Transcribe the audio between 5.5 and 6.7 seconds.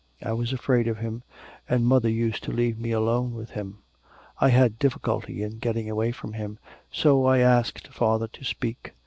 getting away from him,